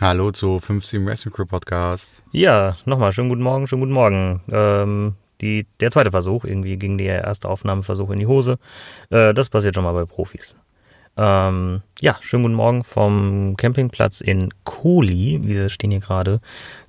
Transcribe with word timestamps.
Hallo 0.00 0.32
zu 0.32 0.58
15 0.58 1.06
Wrestling 1.06 1.32
Crew 1.32 1.46
Podcast. 1.46 2.24
Ja, 2.32 2.76
nochmal, 2.84 3.12
schönen 3.12 3.28
guten 3.28 3.42
Morgen, 3.42 3.68
schönen 3.68 3.82
guten 3.82 3.92
Morgen. 3.92 4.40
Ähm, 4.50 5.14
die, 5.40 5.66
der 5.78 5.92
zweite 5.92 6.10
Versuch, 6.10 6.44
irgendwie 6.44 6.76
ging 6.76 6.98
der 6.98 7.22
erste 7.22 7.48
Aufnahmeversuch 7.48 8.10
in 8.10 8.18
die 8.18 8.26
Hose. 8.26 8.58
Äh, 9.10 9.32
das 9.34 9.48
passiert 9.50 9.76
schon 9.76 9.84
mal 9.84 9.92
bei 9.92 10.04
Profis. 10.04 10.56
Ähm, 11.16 11.82
ja, 12.00 12.16
schönen 12.22 12.42
guten 12.42 12.56
Morgen 12.56 12.82
vom 12.82 13.56
Campingplatz 13.56 14.20
in 14.20 14.52
Kohli. 14.64 15.38
Wir 15.44 15.68
stehen 15.68 15.92
hier 15.92 16.00
gerade 16.00 16.40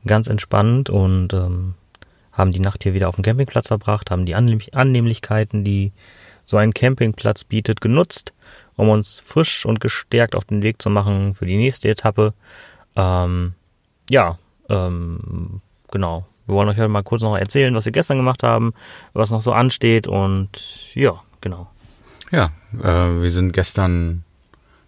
ganz 0.08 0.28
entspannt 0.28 0.90
und 0.90 1.32
ähm, 1.32 1.76
haben 2.32 2.54
die 2.54 2.60
Nacht 2.60 2.82
hier 2.82 2.96
wieder 2.96 3.08
auf 3.08 3.16
dem 3.16 3.24
Campingplatz 3.24 3.68
verbracht, 3.68 4.10
haben 4.10 4.26
die 4.26 4.34
Annehmlichkeiten, 4.34 5.64
die 5.64 5.94
so 6.44 6.58
ein 6.58 6.74
Campingplatz 6.74 7.44
bietet, 7.44 7.82
genutzt, 7.82 8.34
um 8.76 8.90
uns 8.90 9.22
frisch 9.22 9.64
und 9.64 9.80
gestärkt 9.80 10.36
auf 10.36 10.46
den 10.46 10.64
Weg 10.64 10.82
zu 10.82 10.90
machen 10.90 11.36
für 11.36 11.46
die 11.46 11.58
nächste 11.58 11.88
Etappe. 11.88 12.34
Ähm, 12.96 13.54
ja, 14.09 14.38
ähm, 14.70 15.61
genau. 15.92 16.25
Wir 16.46 16.56
wollen 16.56 16.70
euch 16.70 16.78
heute 16.78 16.89
mal 16.89 17.04
kurz 17.04 17.21
noch 17.24 17.36
erzählen, 17.36 17.74
was 17.74 17.86
wir 17.86 17.92
gestern 17.92 18.18
gemacht 18.18 18.43
haben, 18.43 18.74
was 19.14 19.32
noch 19.32 19.42
so 19.42 19.51
ansteht 19.51 20.07
und 20.07 20.50
ja, 20.93 21.14
genau. 21.42 21.68
Ja, 22.32 22.51
äh, 22.84 23.21
wir 23.21 23.32
sind 23.32 23.51
gestern 23.54 24.23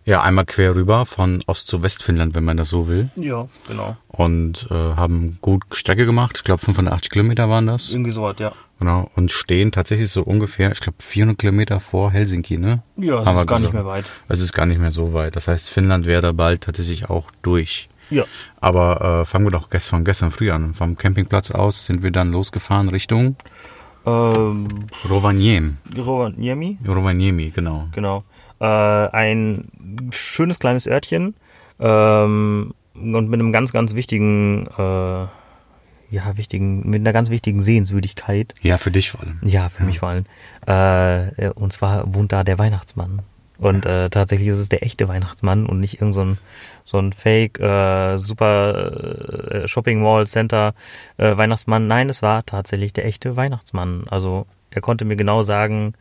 ja 0.05 0.21
einmal 0.21 0.45
quer 0.45 0.75
rüber 0.75 1.05
von 1.05 1.43
Ost 1.47 1.67
zu 1.67 1.83
Westfinnland, 1.83 2.35
wenn 2.35 2.45
man 2.45 2.57
das 2.57 2.69
so 2.69 2.87
will. 2.87 3.09
Ja, 3.15 3.47
genau. 3.67 3.97
Und 4.07 4.67
äh, 4.71 4.73
haben 4.73 5.37
gut 5.41 5.63
Strecke 5.71 6.05
gemacht. 6.05 6.37
Ich 6.37 6.43
glaube 6.43 6.63
580 6.63 7.11
Kilometer 7.11 7.49
waren 7.49 7.67
das. 7.67 7.89
Irgendwie 7.91 8.11
so 8.11 8.23
was, 8.23 8.37
ja. 8.39 8.53
Genau. 8.79 9.09
Und 9.15 9.31
stehen 9.31 9.71
tatsächlich 9.71 10.09
so 10.09 10.23
ungefähr, 10.23 10.71
ich 10.71 10.79
glaube 10.79 10.97
400 11.01 11.37
Kilometer 11.37 11.79
vor 11.79 12.11
Helsinki, 12.11 12.57
ne? 12.57 12.83
Ja, 12.95 13.23
das 13.23 13.35
ist 13.35 13.47
gar 13.47 13.59
nicht 13.59 13.73
mehr 13.73 13.85
weit. 13.85 14.05
Es 14.29 14.39
ist 14.39 14.53
gar 14.53 14.65
nicht 14.65 14.79
mehr 14.79 14.91
so 14.91 15.13
weit. 15.13 15.35
Das 15.35 15.47
heißt, 15.47 15.69
Finnland 15.69 16.05
wäre 16.05 16.21
da 16.21 16.31
bald 16.31 16.61
tatsächlich 16.61 17.09
auch 17.09 17.29
durch. 17.41 17.89
Ja. 18.09 18.25
Aber 18.61 19.21
äh, 19.21 19.25
fangen 19.25 19.45
wir 19.45 19.51
doch 19.51 19.69
gestern, 19.69 19.97
von 19.97 20.05
gestern 20.05 20.31
früh 20.31 20.51
an. 20.51 20.73
Vom 20.73 20.97
Campingplatz 20.97 21.51
aus 21.51 21.85
sind 21.85 22.03
wir 22.03 22.11
dann 22.11 22.31
losgefahren 22.31 22.89
Richtung 22.89 23.35
ähm, 24.07 24.67
Rovaniemi. 25.09 25.73
Rovaniemi? 25.97 26.77
Rovaniemi, 26.87 27.51
genau. 27.51 27.87
Genau. 27.91 28.23
Äh, 28.59 28.65
ein 28.65 29.67
schönes 30.11 30.59
kleines 30.59 30.87
Örtchen 30.87 31.35
ähm, 31.79 32.73
und 32.95 33.29
mit 33.29 33.39
einem 33.39 33.51
ganz, 33.51 33.73
ganz 33.73 33.95
wichtigen, 33.95 34.67
äh, 34.77 35.25
ja, 36.09 36.37
wichtigen, 36.37 36.89
mit 36.89 37.01
einer 37.01 37.11
ganz 37.11 37.29
wichtigen 37.29 37.61
Sehenswürdigkeit. 37.61 38.55
Ja, 38.61 38.77
für 38.77 38.91
dich 38.91 39.11
vor 39.11 39.21
allem. 39.21 39.39
Ja, 39.43 39.67
für 39.69 39.81
ja. 39.81 39.87
mich 39.87 39.99
vor 39.99 40.09
allem. 40.09 40.25
Äh, 40.65 41.49
und 41.51 41.73
zwar 41.73 42.13
wohnt 42.13 42.31
da 42.31 42.45
der 42.45 42.57
Weihnachtsmann. 42.57 43.21
Und 43.57 43.85
äh, 43.85 44.09
tatsächlich 44.09 44.49
ist 44.49 44.59
es 44.59 44.69
der 44.69 44.83
echte 44.83 45.07
Weihnachtsmann 45.07 45.65
und 45.65 45.79
nicht 45.79 45.99
irgend 45.99 46.13
so 46.13 46.21
ein, 46.21 46.37
so 46.83 46.99
ein 46.99 47.13
Fake 47.13 47.59
äh, 47.59 48.17
super 48.17 49.63
äh, 49.63 49.67
Shopping 49.67 50.01
Mall 50.01 50.27
Center 50.27 50.73
äh, 51.17 51.35
Weihnachtsmann. 51.37 51.87
Nein, 51.87 52.09
es 52.09 52.21
war 52.21 52.45
tatsächlich 52.45 52.93
der 52.93 53.05
echte 53.05 53.35
Weihnachtsmann. 53.35 54.05
Also 54.09 54.45
er 54.69 54.81
konnte 54.81 55.05
mir 55.05 55.15
genau 55.15 55.43
sagen, 55.43 55.93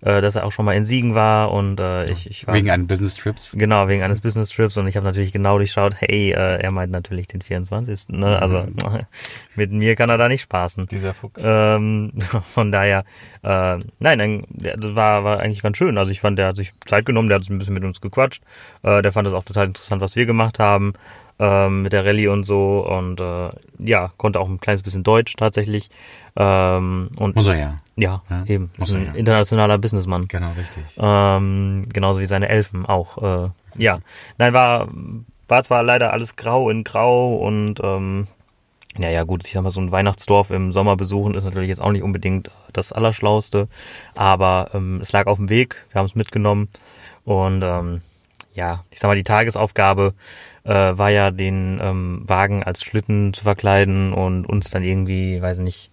äh, 0.00 0.20
dass 0.20 0.36
er 0.36 0.44
auch 0.44 0.52
schon 0.52 0.64
mal 0.64 0.74
in 0.74 0.84
Siegen 0.84 1.14
war 1.14 1.52
und 1.52 1.80
äh, 1.80 2.10
ich, 2.10 2.28
ich 2.28 2.46
war 2.46 2.54
wegen 2.54 2.70
eines 2.70 2.86
Business 2.86 3.16
Trips. 3.16 3.54
Genau, 3.56 3.88
wegen 3.88 4.02
eines 4.02 4.20
Business 4.20 4.50
Trips 4.50 4.76
und 4.76 4.86
ich 4.86 4.96
habe 4.96 5.06
natürlich 5.06 5.32
genau 5.32 5.58
durchschaut, 5.58 5.94
hey, 5.98 6.32
äh, 6.32 6.60
er 6.62 6.70
meint 6.70 6.92
natürlich 6.92 7.26
den 7.26 7.42
24. 7.42 8.10
Ne? 8.10 8.18
Mhm. 8.18 8.24
Also 8.24 8.66
mit 9.56 9.72
mir 9.72 9.96
kann 9.96 10.10
er 10.10 10.18
da 10.18 10.28
nicht 10.28 10.42
spaßen. 10.42 10.86
Dieser 10.86 11.14
Fuchs. 11.14 11.42
Ähm, 11.44 12.12
von 12.54 12.70
daher, 12.72 13.04
äh, 13.42 13.78
nein, 13.98 14.44
das 14.50 14.94
war, 14.94 15.24
war 15.24 15.40
eigentlich 15.40 15.62
ganz 15.62 15.76
schön. 15.76 15.98
Also 15.98 16.10
ich 16.10 16.20
fand, 16.20 16.38
der 16.38 16.48
hat 16.48 16.56
sich 16.56 16.72
Zeit 16.86 17.06
genommen, 17.06 17.28
der 17.28 17.38
hat 17.38 17.48
ein 17.48 17.58
bisschen 17.58 17.74
mit 17.74 17.84
uns 17.84 18.00
gequatscht. 18.00 18.42
Äh, 18.82 19.02
der 19.02 19.12
fand 19.12 19.28
es 19.28 19.34
auch 19.34 19.44
total 19.44 19.66
interessant, 19.66 20.00
was 20.02 20.16
wir 20.16 20.26
gemacht 20.26 20.58
haben 20.58 20.94
ähm, 21.38 21.82
mit 21.82 21.92
der 21.92 22.04
Rallye 22.04 22.28
und 22.28 22.44
so 22.44 22.86
und 22.86 23.20
äh, 23.20 23.50
ja, 23.78 24.12
konnte 24.16 24.40
auch 24.40 24.48
ein 24.48 24.60
kleines 24.60 24.82
bisschen 24.82 25.02
Deutsch 25.02 25.34
tatsächlich. 25.36 25.90
Ähm, 26.36 27.10
und 27.18 27.36
Muss 27.36 27.46
er 27.46 27.58
ja. 27.58 27.78
Ja, 27.96 28.22
ja 28.30 28.44
eben. 28.46 28.70
Muss 28.76 28.94
ein 28.94 29.06
ja. 29.06 29.12
internationaler 29.12 29.78
Businessmann. 29.78 30.26
Genau, 30.28 30.52
richtig. 30.52 30.82
Ähm, 30.96 31.86
genauso 31.92 32.20
wie 32.20 32.26
seine 32.26 32.48
Elfen 32.48 32.86
auch. 32.86 33.46
Äh, 33.46 33.50
ja, 33.76 33.98
nein, 34.38 34.52
war, 34.52 34.88
war 35.48 35.62
zwar 35.62 35.82
leider 35.82 36.12
alles 36.12 36.36
grau 36.36 36.70
in 36.70 36.84
grau 36.84 37.36
und 37.36 37.80
ähm, 37.82 38.26
ja, 38.96 39.10
ja, 39.10 39.24
gut, 39.24 39.44
ich 39.44 39.52
sag 39.52 39.62
mal, 39.62 39.70
so 39.70 39.80
ein 39.80 39.90
Weihnachtsdorf 39.90 40.50
im 40.50 40.72
Sommer 40.72 40.96
besuchen 40.96 41.34
ist 41.34 41.44
natürlich 41.44 41.68
jetzt 41.68 41.80
auch 41.80 41.90
nicht 41.90 42.04
unbedingt 42.04 42.50
das 42.72 42.92
Allerschlauste, 42.92 43.66
aber 44.14 44.70
ähm, 44.72 45.00
es 45.02 45.10
lag 45.10 45.26
auf 45.26 45.38
dem 45.38 45.50
Weg, 45.50 45.84
wir 45.90 45.98
haben 45.98 46.06
es 46.06 46.14
mitgenommen 46.14 46.68
und 47.24 47.62
ähm, 47.64 48.02
ja, 48.54 48.84
ich 48.90 49.00
sag 49.00 49.08
mal, 49.08 49.16
die 49.16 49.24
Tagesaufgabe 49.24 50.14
äh, 50.64 50.70
war 50.70 51.10
ja, 51.10 51.30
den 51.30 51.80
ähm, 51.82 52.22
Wagen 52.26 52.62
als 52.62 52.82
Schlitten 52.82 53.34
zu 53.34 53.44
verkleiden 53.44 54.12
und 54.12 54.46
uns 54.46 54.70
dann 54.70 54.84
irgendwie, 54.84 55.42
weiß 55.42 55.58
nicht, 55.58 55.90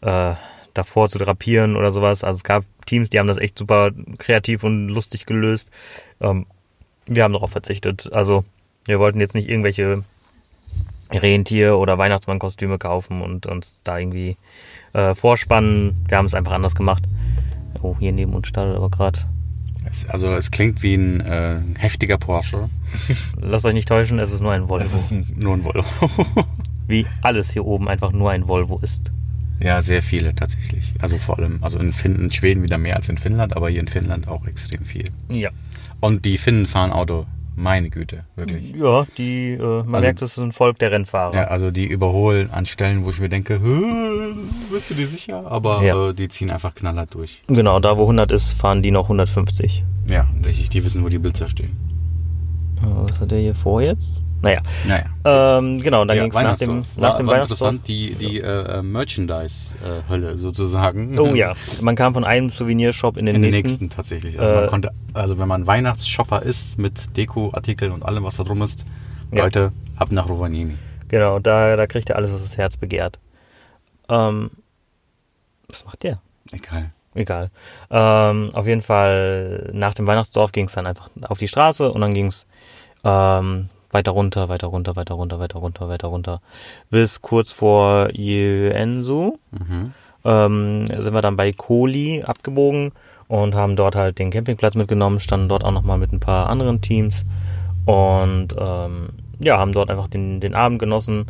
äh, 0.00 0.34
davor 0.72 1.08
zu 1.08 1.18
drapieren 1.18 1.76
oder 1.76 1.92
sowas. 1.92 2.22
Also 2.22 2.38
es 2.38 2.44
gab 2.44 2.64
Teams, 2.86 3.10
die 3.10 3.18
haben 3.18 3.26
das 3.26 3.38
echt 3.38 3.58
super 3.58 3.90
kreativ 4.18 4.62
und 4.62 4.88
lustig 4.88 5.26
gelöst. 5.26 5.70
Ähm, 6.20 6.46
wir 7.06 7.24
haben 7.24 7.32
darauf 7.32 7.50
verzichtet. 7.50 8.10
Also 8.12 8.44
wir 8.86 8.98
wollten 8.98 9.20
jetzt 9.20 9.34
nicht 9.34 9.48
irgendwelche 9.48 10.04
Rentier- 11.10 11.78
oder 11.78 11.98
Weihnachtsmannkostüme 11.98 12.78
kaufen 12.78 13.22
und 13.22 13.46
uns 13.46 13.80
da 13.84 13.98
irgendwie 13.98 14.36
äh, 14.92 15.14
vorspannen. 15.14 16.04
Wir 16.08 16.18
haben 16.18 16.26
es 16.26 16.34
einfach 16.34 16.52
anders 16.52 16.74
gemacht. 16.74 17.04
Oh, 17.82 17.96
hier 17.98 18.12
neben 18.12 18.34
uns 18.34 18.48
startet 18.48 18.76
aber 18.76 18.90
gerade 18.90 19.20
es, 19.90 20.08
also 20.08 20.34
es 20.34 20.50
klingt 20.50 20.82
wie 20.82 20.94
ein 20.94 21.20
äh, 21.20 21.60
heftiger 21.78 22.18
Porsche. 22.18 22.68
Lasst 23.40 23.66
euch 23.66 23.74
nicht 23.74 23.88
täuschen, 23.88 24.18
es 24.18 24.32
ist 24.32 24.40
nur 24.40 24.52
ein 24.52 24.68
Volvo. 24.68 24.84
Es 24.84 24.94
ist 24.94 25.10
ein, 25.12 25.26
nur 25.40 25.54
ein 25.54 25.64
Volvo. 25.64 25.84
wie 26.86 27.06
alles 27.22 27.52
hier 27.52 27.64
oben 27.64 27.88
einfach 27.88 28.12
nur 28.12 28.30
ein 28.30 28.48
Volvo 28.48 28.78
ist. 28.82 29.12
Ja, 29.60 29.80
sehr 29.80 30.02
viele 30.02 30.34
tatsächlich. 30.34 30.94
Also 31.00 31.18
vor 31.18 31.38
allem, 31.38 31.58
also 31.62 31.78
in, 31.78 31.92
Finn, 31.92 32.16
in 32.16 32.30
Schweden 32.30 32.62
wieder 32.62 32.78
mehr 32.78 32.96
als 32.96 33.08
in 33.08 33.18
Finnland, 33.18 33.56
aber 33.56 33.70
hier 33.70 33.80
in 33.80 33.88
Finnland 33.88 34.28
auch 34.28 34.46
extrem 34.46 34.84
viel. 34.84 35.10
Ja. 35.30 35.50
Und 36.00 36.24
die 36.26 36.36
Finnen 36.36 36.66
fahren 36.66 36.92
Auto 36.92 37.26
meine 37.56 37.88
Güte, 37.90 38.24
wirklich. 38.36 38.74
Ja, 38.76 39.06
die, 39.16 39.52
äh, 39.52 39.58
man 39.58 39.94
also, 39.94 40.00
merkt, 40.00 40.22
es 40.22 40.32
ist 40.32 40.38
ein 40.38 40.52
Volk 40.52 40.78
der 40.78 40.92
Rennfahrer. 40.92 41.34
Ja, 41.34 41.44
also 41.44 41.70
die 41.70 41.86
überholen 41.86 42.50
an 42.50 42.66
Stellen, 42.66 43.04
wo 43.04 43.10
ich 43.10 43.18
mir 43.18 43.30
denke, 43.30 43.58
bist 44.70 44.90
du 44.90 44.94
dir 44.94 45.08
sicher? 45.08 45.50
Aber 45.50 45.82
ja. 45.82 46.10
äh, 46.10 46.14
die 46.14 46.28
ziehen 46.28 46.50
einfach 46.50 46.74
knallhart 46.74 47.14
durch. 47.14 47.42
Genau, 47.48 47.80
da 47.80 47.96
wo 47.96 48.02
100 48.02 48.30
ist, 48.30 48.52
fahren 48.52 48.82
die 48.82 48.90
noch 48.90 49.04
150. 49.04 49.84
Ja, 50.06 50.28
richtig, 50.44 50.68
die 50.68 50.84
wissen, 50.84 51.02
wo 51.02 51.08
die 51.08 51.18
Blitzer 51.18 51.48
stehen. 51.48 51.76
Äh, 52.82 53.10
was 53.10 53.20
hat 53.20 53.30
der 53.30 53.38
hier 53.38 53.54
vor 53.54 53.80
jetzt? 53.80 54.22
Naja. 54.46 54.62
naja. 54.86 55.58
Ähm, 55.58 55.80
genau, 55.80 56.04
dann 56.04 56.16
ja, 56.16 56.22
ging 56.22 56.32
es 56.32 56.42
nach 56.42 56.56
dem, 56.56 56.78
nach 56.96 57.10
war, 57.10 57.16
dem 57.16 57.26
war 57.26 57.42
interessant, 57.42 57.88
die, 57.88 58.14
die 58.14 58.40
äh, 58.40 58.82
Merchandise-Hölle 58.82 60.36
sozusagen. 60.36 61.18
Oh 61.18 61.34
ja, 61.34 61.54
man 61.80 61.96
kam 61.96 62.14
von 62.14 62.24
einem 62.24 62.50
Souvenirshop 62.50 63.16
in 63.16 63.26
den 63.26 63.36
in 63.36 63.40
nächsten. 63.42 63.56
In 63.56 63.62
den 63.62 63.70
nächsten 63.70 63.90
tatsächlich. 63.90 64.40
Also, 64.40 64.54
man 64.54 64.64
äh, 64.64 64.68
konnte, 64.68 64.90
also 65.14 65.38
wenn 65.38 65.48
man 65.48 65.66
Weihnachtsshopper 65.66 66.42
ist 66.42 66.78
mit 66.78 67.16
Deko-Artikeln 67.16 67.92
und 67.92 68.04
allem, 68.04 68.24
was 68.24 68.36
da 68.36 68.44
drum 68.44 68.62
ist, 68.62 68.86
ja. 69.32 69.44
Leute, 69.44 69.72
ab 69.96 70.12
nach 70.12 70.28
Rovaniemi. 70.28 70.76
Genau, 71.08 71.38
da, 71.38 71.76
da 71.76 71.86
kriegt 71.86 72.10
er 72.10 72.16
alles, 72.16 72.32
was 72.32 72.42
das 72.42 72.56
Herz 72.56 72.76
begehrt. 72.76 73.18
Ähm, 74.08 74.50
was 75.68 75.84
macht 75.84 76.02
der? 76.02 76.20
Egal. 76.52 76.92
Egal. 77.14 77.50
Ähm, 77.90 78.50
auf 78.52 78.66
jeden 78.66 78.82
Fall, 78.82 79.70
nach 79.72 79.94
dem 79.94 80.06
Weihnachtsdorf 80.06 80.52
ging 80.52 80.66
es 80.66 80.74
dann 80.74 80.86
einfach 80.86 81.08
auf 81.22 81.38
die 81.38 81.48
Straße 81.48 81.90
und 81.90 82.00
dann 82.02 82.12
ging 82.12 82.26
es 82.26 82.46
ähm, 83.04 83.70
weiter 83.96 84.12
runter, 84.12 84.48
weiter 84.50 84.66
runter, 84.66 84.94
weiter 84.94 85.14
runter, 85.14 85.38
weiter 85.40 85.58
runter, 85.58 85.88
weiter 85.88 86.08
runter, 86.08 86.40
bis 86.90 87.22
kurz 87.22 87.52
vor 87.52 88.10
Iensu. 88.12 89.38
Mhm. 89.50 89.92
Ähm, 90.24 90.86
sind 90.88 91.14
wir 91.14 91.22
dann 91.22 91.36
bei 91.36 91.52
Koli 91.52 92.22
abgebogen 92.22 92.92
und 93.28 93.54
haben 93.54 93.76
dort 93.76 93.96
halt 93.96 94.18
den 94.18 94.30
Campingplatz 94.30 94.74
mitgenommen, 94.74 95.20
standen 95.20 95.48
dort 95.48 95.64
auch 95.64 95.72
nochmal 95.72 95.98
mit 95.98 96.12
ein 96.12 96.20
paar 96.20 96.50
anderen 96.50 96.82
Teams 96.82 97.24
und 97.86 98.48
ähm, 98.58 99.08
ja, 99.38 99.58
haben 99.58 99.72
dort 99.72 99.90
einfach 99.90 100.08
den, 100.08 100.40
den 100.40 100.54
Abend 100.54 100.78
genossen, 100.78 101.26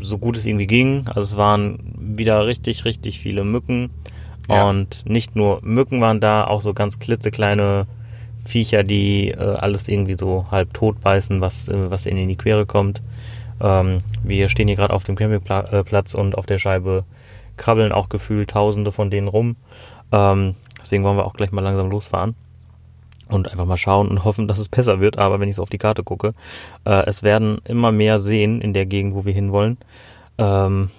so 0.00 0.18
gut 0.18 0.36
es 0.36 0.46
irgendwie 0.46 0.66
ging. 0.66 1.04
Also 1.08 1.22
es 1.22 1.36
waren 1.36 1.78
wieder 1.96 2.46
richtig, 2.46 2.84
richtig 2.84 3.20
viele 3.20 3.44
Mücken 3.44 3.90
ja. 4.48 4.68
und 4.68 5.04
nicht 5.06 5.36
nur 5.36 5.60
Mücken 5.62 6.00
waren 6.00 6.20
da, 6.20 6.44
auch 6.44 6.60
so 6.60 6.74
ganz 6.74 6.98
klitzekleine 6.98 7.86
Viecher, 8.44 8.82
die 8.82 9.30
äh, 9.30 9.36
alles 9.36 9.88
irgendwie 9.88 10.14
so 10.14 10.46
halb 10.50 10.74
tot 10.74 11.00
beißen, 11.00 11.40
was, 11.40 11.68
äh, 11.68 11.90
was 11.90 12.06
ihnen 12.06 12.18
in 12.18 12.28
die 12.28 12.36
Quere 12.36 12.66
kommt. 12.66 13.02
Ähm, 13.60 13.98
wir 14.22 14.48
stehen 14.48 14.68
hier 14.68 14.76
gerade 14.76 14.94
auf 14.94 15.04
dem 15.04 15.16
Campingplatz 15.16 16.14
und 16.14 16.36
auf 16.36 16.46
der 16.46 16.58
Scheibe 16.58 17.04
krabbeln 17.56 17.92
auch 17.92 18.08
gefühlt 18.08 18.50
tausende 18.50 18.92
von 18.92 19.10
denen 19.10 19.28
rum. 19.28 19.56
Ähm, 20.10 20.54
deswegen 20.80 21.04
wollen 21.04 21.16
wir 21.16 21.26
auch 21.26 21.34
gleich 21.34 21.52
mal 21.52 21.60
langsam 21.60 21.90
losfahren 21.90 22.34
und 23.28 23.50
einfach 23.50 23.66
mal 23.66 23.76
schauen 23.76 24.08
und 24.08 24.24
hoffen, 24.24 24.48
dass 24.48 24.58
es 24.58 24.68
besser 24.68 25.00
wird. 25.00 25.18
Aber 25.18 25.40
wenn 25.40 25.48
ich 25.48 25.56
so 25.56 25.62
auf 25.62 25.70
die 25.70 25.78
Karte 25.78 26.02
gucke, 26.02 26.34
äh, 26.84 27.06
es 27.06 27.22
werden 27.22 27.58
immer 27.66 27.92
mehr 27.92 28.20
Seen 28.20 28.60
in 28.60 28.74
der 28.74 28.86
Gegend, 28.86 29.14
wo 29.14 29.24
wir 29.24 29.32
hinwollen. 29.32 29.78
Ähm, 30.38 30.90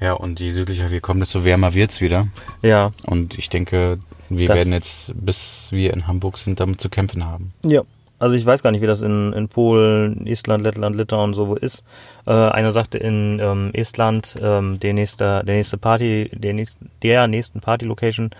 ja, 0.00 0.12
und 0.12 0.40
je 0.40 0.50
südlicher 0.50 0.90
wir 0.90 1.00
kommen, 1.00 1.20
desto 1.20 1.44
wärmer 1.44 1.74
wird's 1.74 2.00
wieder. 2.00 2.28
Ja. 2.62 2.92
Und 3.04 3.38
ich 3.38 3.48
denke, 3.48 3.98
wir 4.28 4.48
das 4.48 4.56
werden 4.56 4.72
jetzt, 4.72 5.12
bis 5.14 5.68
wir 5.70 5.92
in 5.92 6.06
Hamburg 6.06 6.38
sind, 6.38 6.60
damit 6.60 6.80
zu 6.80 6.88
kämpfen 6.88 7.24
haben. 7.24 7.52
Ja. 7.64 7.82
Also 8.18 8.34
ich 8.34 8.46
weiß 8.46 8.62
gar 8.62 8.70
nicht, 8.70 8.80
wie 8.80 8.86
das 8.86 9.02
in, 9.02 9.34
in 9.34 9.48
Polen, 9.48 10.26
Estland, 10.26 10.64
Lettland, 10.64 10.96
Litauen 10.96 11.34
so 11.34 11.54
ist. 11.54 11.84
Äh, 12.26 12.30
einer 12.30 12.72
sagte 12.72 12.96
in 12.96 13.38
ähm, 13.40 13.70
Estland, 13.74 14.38
ähm, 14.40 14.80
der 14.80 14.94
nächste, 14.94 15.42
der 15.44 15.56
nächste 15.56 15.76
Party, 15.76 16.30
der, 16.32 16.54
nächst, 16.54 16.78
der 17.02 17.26
nächsten 17.26 17.60
Party-Location, 17.60 18.30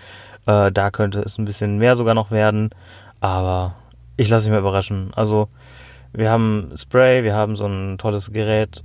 äh, 0.47 0.71
da 0.71 0.89
könnte 0.89 1.19
es 1.19 1.37
ein 1.37 1.45
bisschen 1.45 1.77
mehr 1.77 1.95
sogar 1.95 2.15
noch 2.15 2.31
werden. 2.31 2.71
Aber 3.19 3.75
ich 4.17 4.29
lasse 4.29 4.47
mich 4.47 4.53
mal 4.53 4.61
überraschen. 4.61 5.11
Also 5.15 5.47
wir 6.11 6.31
haben 6.31 6.71
Spray, 6.75 7.23
wir 7.23 7.35
haben 7.35 7.55
so 7.55 7.67
ein 7.67 7.99
tolles 7.99 8.33
Gerät. 8.33 8.83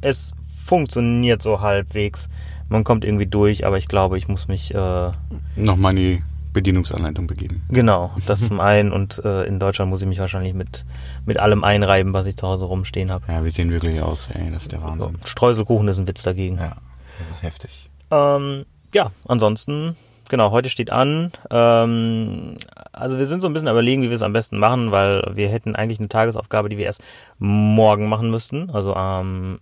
Es 0.00 0.32
funktioniert 0.64 1.42
so 1.42 1.60
halbwegs. 1.60 2.30
Man 2.70 2.84
kommt 2.84 3.04
irgendwie 3.04 3.26
durch, 3.26 3.66
aber 3.66 3.78
ich 3.78 3.88
glaube, 3.88 4.16
ich 4.16 4.28
muss 4.28 4.46
mich 4.46 4.72
äh, 4.74 5.10
Nochmal 5.56 5.90
in 5.90 5.96
die 5.96 6.22
Bedienungsanleitung 6.52 7.26
begeben. 7.26 7.62
Genau, 7.68 8.12
das 8.26 8.46
zum 8.46 8.60
einen 8.60 8.92
und 8.92 9.22
äh, 9.24 9.42
in 9.44 9.58
Deutschland 9.58 9.90
muss 9.90 10.00
ich 10.02 10.08
mich 10.08 10.20
wahrscheinlich 10.20 10.54
mit, 10.54 10.84
mit 11.26 11.38
allem 11.38 11.64
einreiben, 11.64 12.12
was 12.12 12.26
ich 12.26 12.36
zu 12.36 12.46
Hause 12.46 12.66
rumstehen 12.66 13.10
habe. 13.10 13.24
Ja, 13.26 13.42
wir 13.42 13.50
sehen 13.50 13.72
wirklich 13.72 14.00
aus, 14.00 14.28
ey, 14.32 14.50
das 14.52 14.62
ist 14.62 14.72
der 14.72 14.82
Wahnsinn. 14.82 15.16
Streuselkuchen 15.24 15.88
ist 15.88 15.98
ein 15.98 16.06
Witz 16.06 16.22
dagegen. 16.22 16.58
Ja, 16.58 16.76
das 17.18 17.30
ist 17.30 17.42
heftig. 17.42 17.90
Ähm, 18.12 18.64
ja, 18.94 19.10
ansonsten, 19.26 19.96
genau, 20.28 20.52
heute 20.52 20.68
steht 20.68 20.90
an. 20.90 21.32
Ähm, 21.50 22.56
also 22.92 23.18
wir 23.18 23.26
sind 23.26 23.40
so 23.40 23.48
ein 23.48 23.52
bisschen 23.52 23.68
überlegen, 23.68 24.02
wie 24.02 24.10
wir 24.10 24.14
es 24.14 24.22
am 24.22 24.32
besten 24.32 24.58
machen, 24.58 24.92
weil 24.92 25.28
wir 25.34 25.48
hätten 25.48 25.74
eigentlich 25.74 25.98
eine 25.98 26.08
Tagesaufgabe, 26.08 26.68
die 26.68 26.78
wir 26.78 26.84
erst 26.84 27.02
morgen 27.38 28.08
machen 28.08 28.30
müssten, 28.30 28.70
also 28.70 28.94
am 28.94 29.58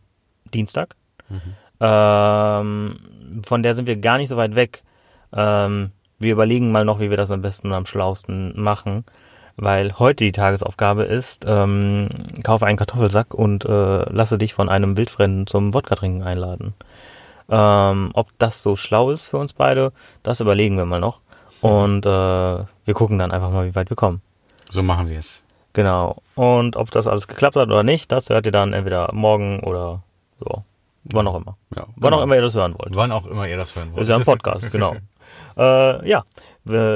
Dienstag. 0.52 0.94
Ähm, 1.80 2.96
von 3.44 3.62
der 3.62 3.74
sind 3.74 3.86
wir 3.86 3.96
gar 3.96 4.18
nicht 4.18 4.28
so 4.28 4.36
weit 4.36 4.54
weg. 4.54 4.82
Ähm, 5.32 5.92
wir 6.18 6.32
überlegen 6.32 6.72
mal 6.72 6.84
noch, 6.84 7.00
wie 7.00 7.10
wir 7.10 7.16
das 7.16 7.30
am 7.30 7.42
besten 7.42 7.68
und 7.68 7.74
am 7.74 7.86
schlausten 7.86 8.60
machen, 8.60 9.04
weil 9.56 9.98
heute 9.98 10.24
die 10.24 10.32
Tagesaufgabe 10.32 11.04
ist, 11.04 11.44
ähm, 11.46 12.08
kaufe 12.42 12.66
einen 12.66 12.78
Kartoffelsack 12.78 13.34
und 13.34 13.64
äh, 13.64 14.12
lasse 14.12 14.38
dich 14.38 14.54
von 14.54 14.68
einem 14.68 14.96
Wildfremden 14.96 15.46
zum 15.46 15.74
Wodka-Trinken 15.74 16.22
einladen. 16.22 16.74
Ähm, 17.50 18.10
ob 18.14 18.28
das 18.38 18.62
so 18.62 18.76
schlau 18.76 19.10
ist 19.10 19.28
für 19.28 19.38
uns 19.38 19.52
beide, 19.52 19.92
das 20.22 20.40
überlegen 20.40 20.76
wir 20.76 20.84
mal 20.84 21.00
noch. 21.00 21.20
Und 21.60 22.06
äh, 22.06 22.08
wir 22.08 22.94
gucken 22.94 23.18
dann 23.18 23.32
einfach 23.32 23.50
mal, 23.50 23.66
wie 23.66 23.74
weit 23.74 23.90
wir 23.90 23.96
kommen. 23.96 24.20
So 24.68 24.82
machen 24.82 25.08
wir 25.08 25.18
es. 25.18 25.42
Genau. 25.72 26.22
Und 26.34 26.76
ob 26.76 26.90
das 26.90 27.06
alles 27.06 27.28
geklappt 27.28 27.56
hat 27.56 27.68
oder 27.68 27.82
nicht, 27.82 28.10
das 28.12 28.28
hört 28.28 28.46
ihr 28.46 28.52
dann 28.52 28.72
entweder 28.72 29.10
morgen 29.12 29.60
oder 29.60 30.02
so. 30.40 30.62
Wann 31.12 31.26
auch 31.26 31.36
immer. 31.36 31.56
Ja, 31.74 31.84
Wann 31.96 32.10
genau. 32.10 32.18
auch 32.18 32.22
immer 32.22 32.34
ihr 32.36 32.42
das 32.42 32.54
hören 32.54 32.74
wollt. 32.78 32.94
Wann 32.94 33.12
auch 33.12 33.26
immer 33.26 33.46
ihr 33.48 33.56
das 33.56 33.74
hören 33.74 33.92
wollt. 33.92 34.02
Ist 34.02 34.08
ja 34.08 34.16
ein 34.16 34.24
Podcast, 34.26 34.70
genau. 34.70 34.96
äh, 35.56 36.08
ja, 36.08 36.24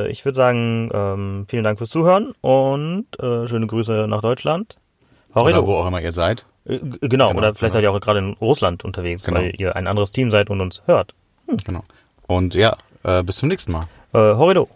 ich 0.08 0.24
würde 0.24 0.36
sagen, 0.36 0.90
ähm, 0.92 1.46
vielen 1.48 1.64
Dank 1.64 1.78
fürs 1.78 1.90
Zuhören 1.90 2.32
und 2.42 3.06
äh, 3.20 3.46
schöne 3.48 3.66
Grüße 3.66 4.06
nach 4.08 4.20
Deutschland. 4.20 4.76
Oder 5.34 5.40
Horrido. 5.44 5.66
wo 5.66 5.76
auch 5.76 5.86
immer 5.86 6.00
ihr 6.02 6.12
seid. 6.12 6.44
Äh, 6.66 6.78
genau, 6.78 7.08
Genau, 7.08 7.30
oder 7.30 7.54
vielleicht 7.54 7.60
genau. 7.60 7.72
seid 7.72 7.82
ihr 7.84 7.92
auch 7.92 8.00
gerade 8.00 8.18
in 8.18 8.34
Russland 8.34 8.84
unterwegs, 8.84 9.24
Genau. 9.24 9.40
weil 9.40 9.54
ihr 9.58 9.74
ein 9.76 9.86
anderes 9.86 10.12
Team 10.12 10.30
seid 10.30 10.50
und 10.50 10.60
uns 10.60 10.82
hört. 10.86 11.14
Genau. 11.64 11.84
Und 12.26 12.54
ja, 12.54 12.76
äh, 13.02 13.22
bis 13.22 13.36
zum 13.36 13.48
nächsten 13.48 13.72
Mal. 13.72 13.84
Äh, 14.12 14.18
Horrido. 14.18 14.68